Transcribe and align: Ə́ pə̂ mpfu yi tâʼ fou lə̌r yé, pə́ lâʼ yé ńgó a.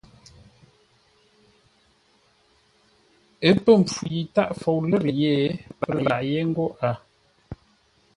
Ə́ 3.47 3.53
pə̂ 3.63 3.73
mpfu 3.81 4.03
yi 4.13 4.21
tâʼ 4.35 4.51
fou 4.59 4.79
lə̌r 4.89 5.05
yé, 5.21 5.33
pə́ 5.79 5.91
lâʼ 6.05 6.21
yé 6.29 6.39
ńgó 6.49 6.65
a. 6.87 6.89